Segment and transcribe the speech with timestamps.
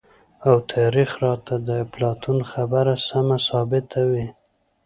[0.47, 4.25] او تاريخ راته د اپلاتون خبره سمه ثابته وي،